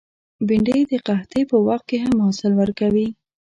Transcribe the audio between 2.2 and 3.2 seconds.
حاصل ورکوي